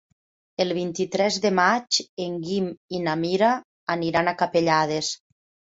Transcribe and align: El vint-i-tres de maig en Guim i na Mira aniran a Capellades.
El 0.63 0.71
vint-i-tres 0.77 1.37
de 1.43 1.51
maig 1.59 1.99
en 2.25 2.39
Guim 2.47 2.71
i 2.99 3.03
na 3.09 3.15
Mira 3.21 3.53
aniran 3.99 4.35
a 4.35 4.37
Capellades. 4.43 5.15